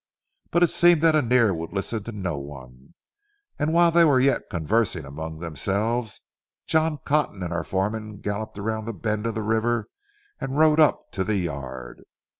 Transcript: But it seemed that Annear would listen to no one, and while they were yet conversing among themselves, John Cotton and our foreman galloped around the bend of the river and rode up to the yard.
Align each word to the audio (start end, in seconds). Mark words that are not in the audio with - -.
But 0.49 0.63
it 0.63 0.71
seemed 0.71 1.01
that 1.03 1.13
Annear 1.13 1.53
would 1.53 1.73
listen 1.73 2.01
to 2.05 2.11
no 2.11 2.35
one, 2.39 2.95
and 3.59 3.71
while 3.71 3.91
they 3.91 4.03
were 4.03 4.19
yet 4.19 4.49
conversing 4.49 5.05
among 5.05 5.37
themselves, 5.37 6.21
John 6.65 6.97
Cotton 7.05 7.43
and 7.43 7.53
our 7.53 7.63
foreman 7.63 8.17
galloped 8.19 8.57
around 8.57 8.85
the 8.85 8.93
bend 8.93 9.27
of 9.27 9.35
the 9.35 9.43
river 9.43 9.89
and 10.39 10.57
rode 10.57 10.79
up 10.79 11.11
to 11.11 11.23
the 11.23 11.37
yard. 11.37 12.01